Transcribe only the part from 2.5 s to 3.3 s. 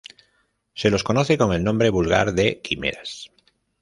quimeras.